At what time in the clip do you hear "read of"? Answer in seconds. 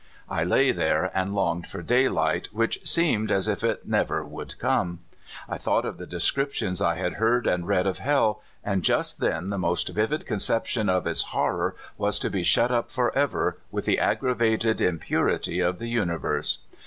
7.67-7.99